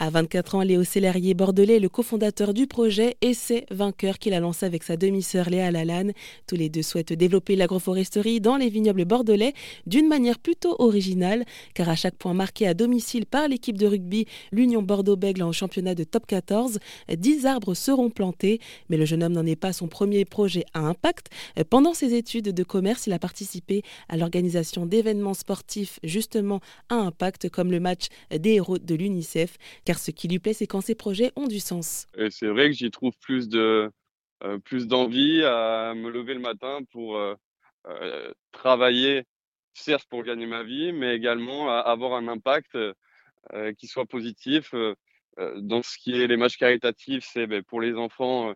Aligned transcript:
À 0.00 0.10
24 0.10 0.54
ans, 0.54 0.62
Léo 0.62 0.84
Célérier 0.84 1.34
Bordelais 1.34 1.80
le 1.80 1.88
cofondateur 1.88 2.54
du 2.54 2.68
projet 2.68 3.16
Essai 3.20 3.66
Vainqueur 3.72 4.20
qu'il 4.20 4.32
a 4.32 4.38
lancé 4.38 4.64
avec 4.64 4.84
sa 4.84 4.96
demi-sœur 4.96 5.50
Léa 5.50 5.72
Lalanne. 5.72 6.12
Tous 6.46 6.54
les 6.54 6.68
deux 6.68 6.82
souhaitent 6.82 7.12
développer 7.12 7.56
l'agroforesterie 7.56 8.40
dans 8.40 8.56
les 8.56 8.68
vignobles 8.68 9.04
bordelais 9.04 9.54
d'une 9.88 10.06
manière 10.06 10.38
plutôt 10.38 10.76
originale, 10.78 11.44
car 11.74 11.88
à 11.88 11.96
chaque 11.96 12.14
point 12.14 12.32
marqué 12.32 12.68
à 12.68 12.74
domicile 12.74 13.26
par 13.26 13.48
l'équipe 13.48 13.76
de 13.76 13.88
rugby, 13.88 14.26
l'Union 14.52 14.82
Bordeaux-Bègle 14.82 15.42
en 15.42 15.50
championnat 15.50 15.96
de 15.96 16.04
top 16.04 16.26
14, 16.26 16.78
10 17.12 17.46
arbres 17.46 17.74
seront 17.74 18.10
plantés. 18.10 18.60
Mais 18.90 18.98
le 18.98 19.04
jeune 19.04 19.24
homme 19.24 19.32
n'en 19.32 19.46
est 19.46 19.56
pas 19.56 19.72
son 19.72 19.88
premier 19.88 20.24
projet 20.24 20.64
à 20.74 20.78
impact. 20.78 21.26
Pendant 21.70 21.92
ses 21.92 22.14
études 22.14 22.54
de 22.54 22.62
commerce, 22.62 23.08
il 23.08 23.12
a 23.14 23.18
participé 23.18 23.82
à 24.08 24.16
l'organisation 24.16 24.86
d'événements 24.86 25.34
sportifs 25.34 25.98
justement 26.04 26.60
à 26.88 26.94
impact, 26.94 27.48
comme 27.48 27.72
le 27.72 27.80
match 27.80 28.06
des 28.30 28.52
héros 28.52 28.78
de 28.78 28.94
l'UNICEF 28.94 29.58
car 29.88 29.98
ce 29.98 30.10
qui 30.10 30.28
lui 30.28 30.38
plaît, 30.38 30.52
c'est 30.52 30.66
quand 30.66 30.82
ses 30.82 30.94
projets 30.94 31.32
ont 31.34 31.46
du 31.46 31.60
sens. 31.60 32.08
Et 32.14 32.28
c'est 32.28 32.48
vrai 32.48 32.66
que 32.66 32.74
j'y 32.74 32.90
trouve 32.90 33.14
plus 33.22 33.48
de 33.48 33.90
euh, 34.44 34.58
plus 34.58 34.86
d'envie 34.86 35.42
à 35.42 35.94
me 35.96 36.10
lever 36.10 36.34
le 36.34 36.40
matin 36.40 36.80
pour 36.92 37.16
euh, 37.16 37.34
euh, 37.86 38.30
travailler, 38.52 39.24
certes 39.72 40.06
pour 40.10 40.22
gagner 40.24 40.44
ma 40.44 40.62
vie, 40.62 40.92
mais 40.92 41.16
également 41.16 41.70
à 41.70 41.78
avoir 41.78 42.12
un 42.12 42.28
impact 42.28 42.76
qui 43.78 43.86
soit 43.86 44.04
positif. 44.04 44.74
dans 45.56 45.82
ce 45.82 45.96
qui 45.96 46.20
est 46.20 46.26
les 46.26 46.36
matchs 46.36 46.58
caritatifs, 46.58 47.24
c'est 47.26 47.46
ben, 47.46 47.62
pour 47.62 47.80
les 47.80 47.94
enfants 47.94 48.52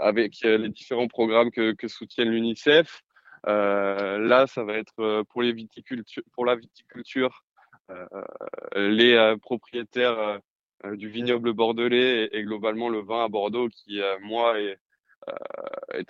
avec 0.00 0.40
les 0.42 0.68
différents 0.70 1.06
programmes 1.06 1.52
que, 1.52 1.88
soutient 1.88 2.24
l'UNICEF. 2.24 3.02
là, 3.44 4.46
ça 4.48 4.64
va 4.64 4.74
être 4.78 5.22
pour, 5.30 5.42
la 5.42 6.56
viticulture 6.56 7.44
les 8.74 9.14
euh, 9.14 9.36
propriétaires 9.36 10.40
euh, 10.84 10.96
du 10.96 11.08
vignoble 11.08 11.52
bordelais 11.52 12.28
et, 12.32 12.42
globalement 12.42 12.88
le 12.88 13.00
vin 13.00 13.24
à 13.24 13.28
Bordeaux 13.28 13.68
qui, 13.68 14.00
moi, 14.20 14.58
est, 14.60 14.78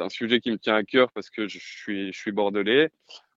un 0.00 0.08
sujet 0.08 0.40
qui 0.40 0.50
me 0.50 0.58
tient 0.58 0.74
à 0.74 0.84
cœur 0.84 1.12
parce 1.12 1.28
que 1.28 1.46
je 1.46 1.58
suis, 1.58 2.32
bordelais. 2.32 2.90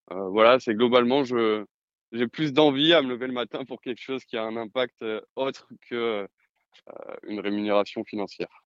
voilà, 0.08 0.58
c'est 0.58 0.74
globalement, 0.74 1.24
j'ai 1.24 2.28
plus 2.28 2.54
d'envie 2.54 2.94
à 2.94 3.02
me 3.02 3.10
lever 3.10 3.26
le 3.26 3.34
matin 3.34 3.66
pour 3.66 3.82
quelque 3.82 4.00
chose 4.00 4.24
qui 4.24 4.38
a 4.38 4.44
un 4.44 4.56
impact 4.56 5.04
autre 5.34 5.68
que 5.90 6.26
une 7.24 7.40
rémunération 7.40 8.04
financière. 8.04 8.62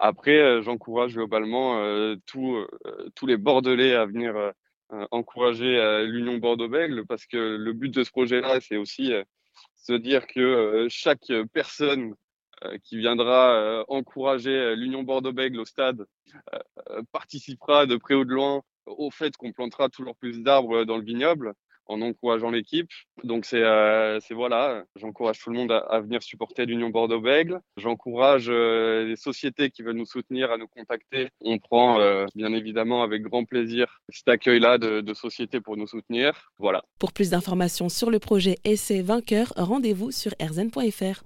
après, 0.00 0.62
j'encourage 0.62 1.14
globalement 1.14 1.80
tous 2.26 3.26
les 3.26 3.36
Bordelais 3.38 3.94
à 3.94 4.04
venir 4.04 4.36
euh, 4.36 4.50
encourager 5.10 5.78
euh, 5.78 6.04
l'Union 6.04 6.38
Bordeaux-Bègles 6.38 7.06
parce 7.06 7.26
que 7.26 7.36
le 7.36 7.72
but 7.72 7.92
de 7.92 8.04
ce 8.04 8.10
projet-là, 8.10 8.60
c'est 8.60 8.76
aussi 8.76 9.12
euh, 9.12 9.24
se 9.76 9.92
dire 9.92 10.26
que 10.26 10.86
chaque 10.88 11.32
personne 11.52 12.14
qui 12.84 12.96
viendra 12.96 13.84
encourager 13.88 14.76
l'Union 14.76 15.02
Bordeaux-Bègles 15.02 15.58
au 15.58 15.64
stade 15.64 16.06
participera 17.10 17.86
de 17.86 17.96
près 17.96 18.14
ou 18.14 18.24
de 18.24 18.32
loin 18.32 18.62
au 18.86 19.10
fait 19.10 19.36
qu'on 19.36 19.52
plantera 19.52 19.88
toujours 19.88 20.14
plus 20.14 20.42
d'arbres 20.42 20.84
dans 20.84 20.96
le 20.96 21.02
vignoble 21.02 21.54
en 21.86 22.00
encourageant 22.02 22.50
l'équipe. 22.50 22.90
Donc 23.24 23.44
c'est 23.44 23.62
euh, 23.62 24.18
voilà, 24.30 24.84
j'encourage 24.96 25.38
tout 25.40 25.50
le 25.50 25.56
monde 25.56 25.72
à, 25.72 26.00
venir 26.00 26.22
supporter 26.22 26.66
l'Union 26.66 26.90
Bordeaux-Bègles. 26.90 27.60
J'encourage 27.76 28.46
euh, 28.48 29.04
les 29.04 29.16
sociétés 29.16 29.70
qui 29.70 29.82
veulent 29.82 29.96
nous 29.96 30.06
soutenir 30.06 30.50
à 30.50 30.58
nous 30.58 30.68
contacter. 30.68 31.28
On 31.40 31.58
prend 31.58 32.00
euh, 32.00 32.26
bien 32.34 32.52
évidemment 32.52 33.02
avec 33.02 33.22
grand 33.22 33.44
plaisir 33.44 34.00
cet 34.08 34.28
accueil-là 34.28 34.78
de, 34.78 35.00
de 35.00 35.14
sociétés 35.14 35.60
pour 35.60 35.76
nous 35.76 35.86
soutenir. 35.86 36.52
Voilà. 36.58 36.82
Pour 36.98 37.12
plus 37.12 37.30
d'informations 37.30 37.88
sur 37.88 38.10
le 38.10 38.18
projet 38.18 38.56
Essai 38.64 39.02
Vainqueur, 39.02 39.52
rendez-vous 39.56 40.10
sur 40.10 40.32
erzen.fr. 40.38 41.22